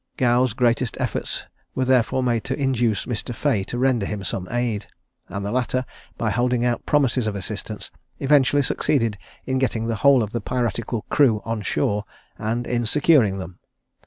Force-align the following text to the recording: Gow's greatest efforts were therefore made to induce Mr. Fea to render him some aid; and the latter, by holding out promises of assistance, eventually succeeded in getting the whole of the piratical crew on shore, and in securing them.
Gow's 0.17 0.53
greatest 0.53 0.97
efforts 0.99 1.45
were 1.75 1.85
therefore 1.85 2.23
made 2.23 2.43
to 2.45 2.59
induce 2.59 3.05
Mr. 3.05 3.35
Fea 3.35 3.63
to 3.65 3.77
render 3.77 4.07
him 4.07 4.23
some 4.23 4.47
aid; 4.49 4.87
and 5.29 5.45
the 5.45 5.51
latter, 5.51 5.85
by 6.17 6.31
holding 6.31 6.65
out 6.65 6.87
promises 6.87 7.27
of 7.27 7.35
assistance, 7.35 7.91
eventually 8.19 8.63
succeeded 8.63 9.19
in 9.45 9.59
getting 9.59 9.85
the 9.85 9.97
whole 9.97 10.23
of 10.23 10.31
the 10.31 10.41
piratical 10.41 11.03
crew 11.11 11.39
on 11.45 11.61
shore, 11.61 12.05
and 12.39 12.65
in 12.65 12.87
securing 12.87 13.37
them. 13.37 13.59